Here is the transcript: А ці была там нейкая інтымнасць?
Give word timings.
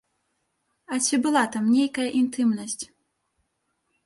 А 0.95 0.97
ці 1.05 1.15
была 1.25 1.43
там 1.57 1.67
нейкая 1.75 2.07
інтымнасць? 2.21 2.81